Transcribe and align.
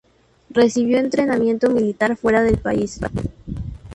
Recibió 0.49 0.97
entrenamiento 0.97 1.69
militar 1.69 2.17
fuera 2.17 2.41
del 2.41 2.57
país. 2.57 2.99